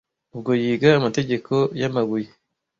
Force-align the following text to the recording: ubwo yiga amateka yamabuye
ubwo 0.35 0.51
yiga 0.61 0.87
amateka 0.99 1.55
yamabuye 1.81 2.29